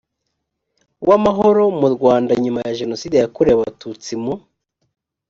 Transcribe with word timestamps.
w 1.07 1.09
amahoro 1.17 1.63
mu 1.79 1.87
rwanda 1.95 2.31
nyuma 2.43 2.59
ya 2.67 2.75
jenoside 2.79 3.15
yakorewe 3.19 3.53
abatutsi 3.57 4.11
mu 4.23 4.33